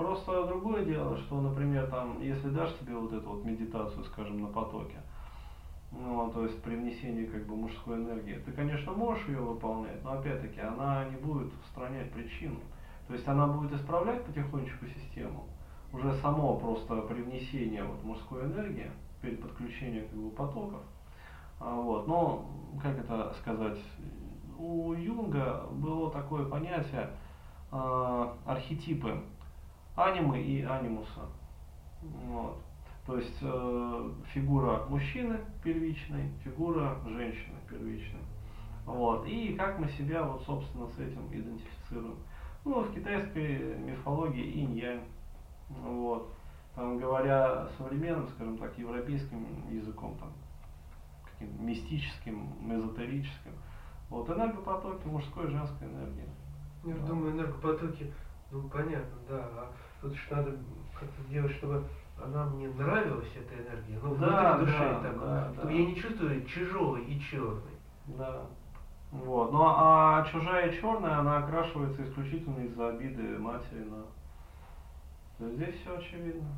[0.00, 4.46] Просто другое дело, что, например, там, если дашь себе вот эту вот медитацию, скажем, на
[4.46, 4.96] потоке,
[5.92, 10.12] ну, то есть при внесении как бы мужской энергии, ты, конечно, можешь ее выполнять, но
[10.12, 12.56] опять-таки она не будет устранять причину.
[13.08, 15.44] То есть она будет исправлять потихонечку систему.
[15.92, 20.80] Уже само просто при внесении вот мужской энергии, перед подключением как бы потоков.
[21.58, 22.08] А, вот.
[22.08, 22.46] Но,
[22.82, 23.78] как это сказать,
[24.58, 27.10] у Юнга было такое понятие
[27.70, 29.20] э, архетипы
[30.04, 31.28] анимы и анимуса.
[32.02, 32.58] Вот.
[33.06, 38.20] То есть э, фигура мужчины первичной, фигура женщины первичной.
[38.86, 39.26] Вот.
[39.26, 42.16] И как мы себя вот собственно с этим идентифицируем.
[42.64, 45.02] Ну, в китайской мифологии инь-янь.
[45.68, 46.32] Вот.
[46.74, 50.32] Там, говоря современным, скажем так, европейским языком, там,
[51.24, 53.52] каким мистическим, эзотерическим,
[54.08, 56.28] вот энергопотоки мужской и женской энергии.
[56.84, 57.06] Я да.
[57.06, 58.12] думаю, энергопотоки,
[58.50, 59.48] ну понятно, да.
[59.52, 60.56] А тут же надо
[60.98, 61.84] как-то делать, чтобы
[62.22, 65.70] она мне нравилась, эта энергия, ну, да, внутри души да, такой, да, да.
[65.70, 67.78] я не чувствую тяжелый и черный.
[68.06, 68.42] Да.
[69.12, 69.52] Вот.
[69.52, 74.04] Ну а чужая и черная, она окрашивается исключительно из-за обиды матери на.
[75.48, 76.48] Здесь все очевидно.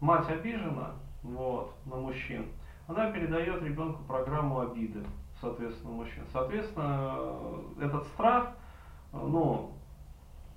[0.00, 2.46] Мать обижена, вот, на мужчин.
[2.86, 5.04] Она передает ребенку программу обиды,
[5.40, 6.22] соответственно, мужчин.
[6.32, 7.18] Соответственно,
[7.80, 8.52] этот страх,
[9.12, 9.72] ну,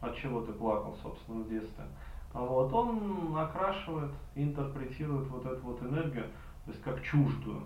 [0.02, 1.86] от чего ты плакал, собственно, в детстве,
[2.33, 6.25] вот, он окрашивает, интерпретирует вот эту вот энергию,
[6.66, 7.64] то есть как чуждую,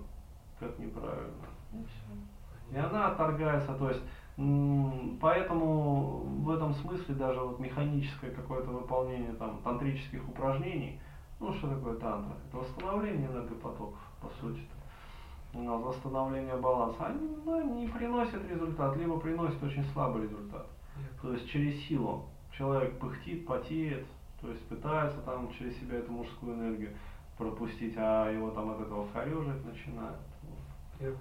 [0.60, 1.34] как неправильно.
[2.72, 4.02] И она отторгается, то есть
[5.20, 11.00] поэтому в этом смысле даже вот механическое какое-то выполнение там тантрических упражнений,
[11.40, 12.34] ну что такое тантра?
[12.48, 14.60] Это восстановление энергопотоков, по сути.
[14.60, 14.82] -то.
[15.54, 17.08] Восстановление баланса.
[17.08, 20.66] Они ну, не приносят результат, либо приносят очень слабый результат.
[21.22, 22.26] То есть через силу.
[22.52, 24.06] Человек пыхтит, потеет,
[24.42, 26.96] то есть пытается там через себя эту мужскую энергию
[27.38, 30.18] пропустить, а его там от этого хорежить начинает.
[31.00, 31.16] Вот.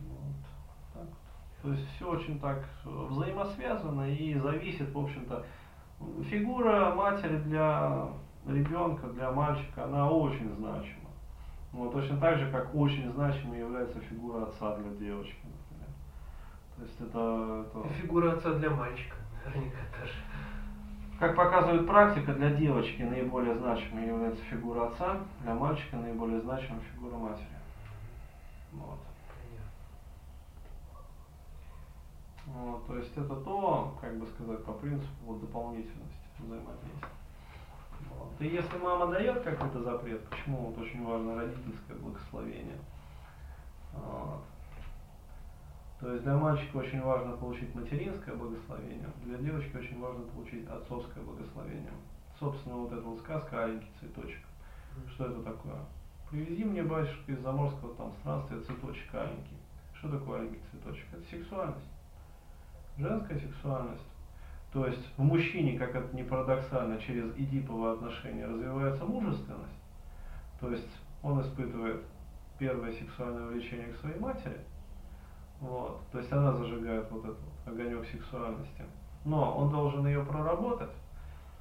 [0.00, 0.34] Вот.
[0.94, 1.06] Так.
[1.62, 5.44] То есть все очень так взаимосвязано и зависит, в общем-то,
[6.30, 8.08] фигура матери для
[8.46, 11.10] ребенка, для мальчика, она очень значима.
[11.72, 15.88] Вот, точно так же, как очень значимой является фигура отца для девочки, например.
[16.76, 17.88] То есть это, это...
[17.94, 20.14] Фигура отца для мальчика, наверняка тоже.
[21.18, 27.16] Как показывает практика, для девочки наиболее значимой является фигура отца, для мальчика наиболее значимой фигура
[27.16, 27.48] матери.
[28.72, 28.98] Вот.
[32.46, 37.08] Вот, то есть это то, как бы сказать, по принципу вот, дополнительности взаимодействия.
[38.10, 38.40] Вот.
[38.40, 42.78] И если мама дает какой-то запрет, почему вот очень важно родительское благословение.
[43.92, 44.42] Вот.
[46.00, 51.24] То есть для мальчика очень важно получить материнское благословение, для девочки очень важно получить отцовское
[51.24, 51.92] благословение.
[52.38, 54.42] Собственно, вот эта вот сказка «Аленький цветочек».
[55.14, 55.76] Что это такое?
[56.30, 59.56] Привези мне, батюшка, из заморского там странствия цветочек аленький.
[59.94, 61.06] Что такое аленький цветочек?
[61.12, 61.90] Это сексуальность.
[62.98, 64.04] Женская сексуальность.
[64.74, 69.80] То есть в мужчине, как это не парадоксально, через эдиповое отношение развивается мужественность.
[70.60, 70.88] То есть
[71.22, 72.02] он испытывает
[72.58, 74.58] первое сексуальное влечение к своей матери–
[75.60, 76.00] вот.
[76.12, 78.82] То есть она зажигает вот этот вот огонек сексуальности.
[79.24, 80.94] Но он должен ее проработать,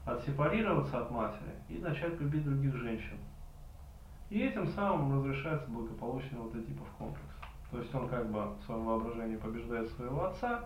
[0.05, 3.17] отсепарироваться от матери и начать любить других женщин.
[4.29, 7.25] И этим самым разрешается благополучный вот Эдипов комплекс.
[7.71, 10.65] То есть он как бы в своем воображении побеждает своего отца,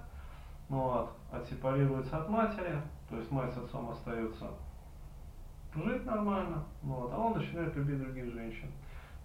[0.70, 4.52] ну вот, отсепарируется от матери, то есть мать с отцом остается
[5.76, 8.70] жить нормально, ну вот, а он начинает любить других женщин.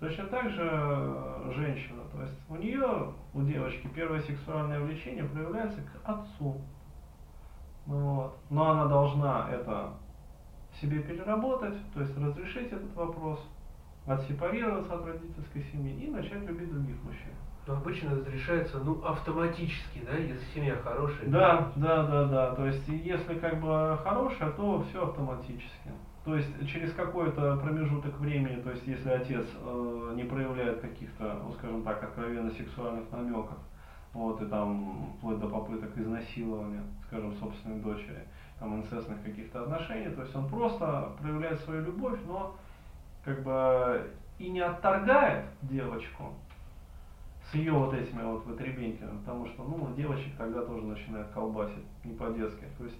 [0.04, 5.80] Точно так же э, женщина, то есть у нее, у девочки, первое сексуальное влечение проявляется
[5.80, 6.60] к отцу.
[7.86, 8.36] Ну вот.
[8.50, 9.94] Но она должна это
[10.78, 13.40] себе переработать, то есть разрешить этот вопрос,
[14.06, 17.32] отсепарироваться от родительской семьи и начать любить других мужчин.
[17.66, 21.28] Но обычно это решается ну, автоматически, да, если семья хорошая.
[21.28, 22.54] Да, да, да, да.
[22.56, 25.92] То есть если как бы хорошая, то все автоматически.
[26.24, 31.52] То есть через какой-то промежуток времени, то есть если отец э, не проявляет каких-то, ну
[31.52, 33.58] скажем так, откровенно сексуальных намеков,
[34.14, 38.24] вот, и там вплоть до попыток изнасилования, скажем, собственной дочери,
[38.58, 42.56] там инцестных каких-то отношений, то есть он просто проявляет свою любовь, но
[43.22, 46.32] как бы и не отторгает девочку
[47.50, 52.14] с ее вот этими вот вытребеньками, потому что, ну, девочек тогда тоже начинает колбасить, не
[52.14, 52.64] по-детски.
[52.78, 52.96] То есть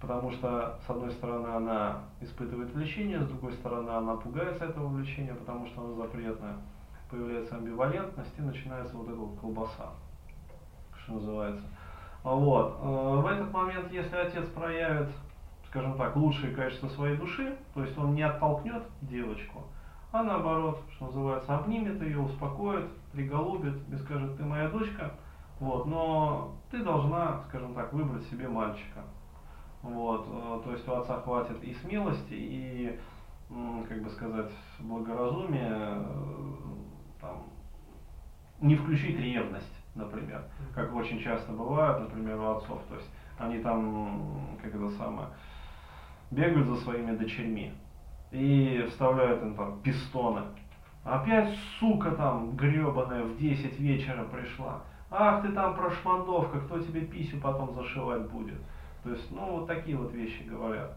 [0.00, 5.34] потому что, с одной стороны, она испытывает влечение, с другой стороны, она пугается этого влечения,
[5.34, 6.56] потому что оно запретное.
[7.10, 9.90] Появляется амбивалентность и начинается вот эта вот колбаса,
[10.96, 11.66] что называется.
[12.22, 12.78] Вот.
[12.80, 15.08] Э, в этот момент, если отец проявит,
[15.68, 19.64] скажем так, лучшие качества своей души, то есть он не оттолкнет девочку,
[20.12, 25.12] а наоборот, что называется, обнимет ее, успокоит, приголубит и скажет, ты моя дочка,
[25.58, 29.02] вот, но ты должна, скажем так, выбрать себе мальчика.
[29.82, 32.98] Вот, э, то есть у отца хватит и смелости, и,
[33.88, 36.04] как бы сказать, благоразумия, э,
[37.20, 37.44] там,
[38.60, 40.44] не включить ревность, например,
[40.74, 45.28] как очень часто бывает, например, у отцов, то есть они там, как это самое,
[46.30, 47.72] бегают за своими дочерьми
[48.30, 50.42] и вставляют им там пистоны.
[51.04, 54.82] Опять сука там гребаная в 10 вечера пришла.
[55.10, 58.60] Ах ты там прошмандовка, кто тебе писю потом зашивать будет.
[59.02, 60.96] То есть, ну, вот такие вот вещи говорят.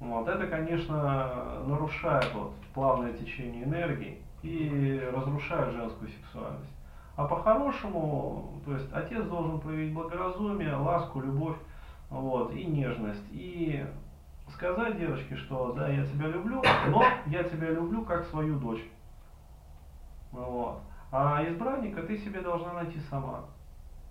[0.00, 6.70] Вот, это, конечно, нарушает вот плавное течение энергии и разрушает женскую сексуальность.
[7.16, 11.56] А по-хорошему, то есть отец должен проявить благоразумие, ласку, любовь,
[12.10, 13.24] вот, и нежность.
[13.32, 13.84] И
[14.54, 18.84] сказать девочке, что да, я тебя люблю, но я тебя люблю как свою дочь.
[20.30, 20.80] Вот.
[21.10, 23.40] А избранника ты себе должна найти сама,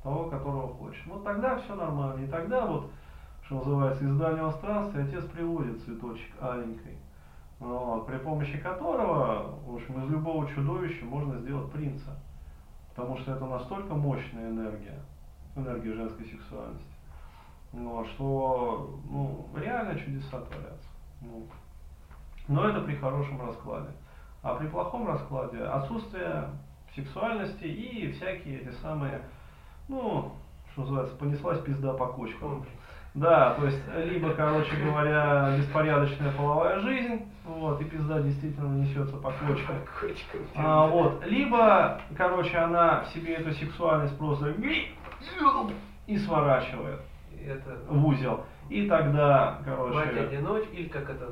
[0.03, 1.03] того, которого хочешь.
[1.07, 2.23] Вот тогда все нормально.
[2.23, 2.91] И тогда вот,
[3.47, 6.97] что называется, из дальнего странствия отец приводит цветочек аленькой,
[7.59, 12.19] вот, при помощи которого, в общем, из любого чудовища можно сделать принца.
[12.93, 14.99] Потому что это настолько мощная энергия,
[15.55, 16.93] энергия женской сексуальности,
[17.71, 20.89] ну, что ну, реально чудеса творятся.
[21.21, 21.47] Ну.
[22.49, 23.91] Но это при хорошем раскладе.
[24.41, 26.49] А при плохом раскладе отсутствие
[26.93, 29.21] сексуальности и всякие эти самые,
[29.87, 30.33] ну,
[30.73, 32.65] что называется, понеслась пизда по кочкам.
[33.17, 39.31] Да, то есть, либо, короче говоря, беспорядочная половая жизнь, вот, и пизда действительно несется по
[39.31, 39.75] кочкам.
[40.55, 44.53] А, вот, либо, короче, она в себе эту сексуальность просто
[46.05, 46.99] и сворачивает
[47.43, 47.79] это...
[47.89, 48.45] в узел.
[48.69, 49.95] И тогда, короче...
[49.95, 51.31] Мать одиночь, или как это,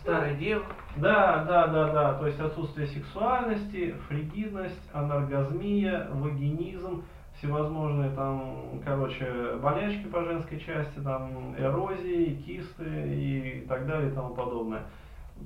[0.00, 0.64] старая дева.
[0.96, 7.04] Да, да, да, да, то есть отсутствие сексуальности, фригидность, анаргазмия, вагинизм,
[7.38, 14.34] всевозможные там, короче, болячки по женской части, там, эрозии, кисты и так далее и тому
[14.34, 14.84] подобное.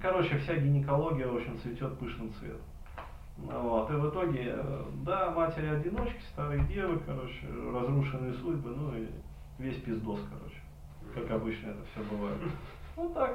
[0.01, 2.61] Короче, вся гинекология, в общем, цветет пышным цветом.
[3.39, 3.91] Вот.
[3.91, 4.57] И в итоге,
[5.05, 9.07] да, матери-одиночки, старые девы, короче, разрушенные судьбы, ну и
[9.59, 10.61] весь пиздос, короче.
[11.15, 12.39] Как обычно это все бывает.
[12.97, 13.29] Ну так.